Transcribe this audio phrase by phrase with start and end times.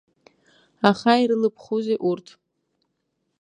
[0.89, 2.27] Аха ирылыбхузеи урҭ?